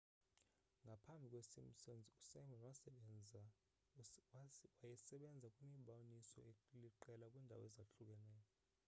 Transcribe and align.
ngaphambi 0.83 1.25
kwesimpsons 1.31 2.07
usimon 2.19 2.51
wayesebenze 4.81 5.47
kwimiboniso 5.57 6.39
eliqela 6.79 7.25
kwiindawo 7.33 7.63
ezahlukeneyo 7.69 8.43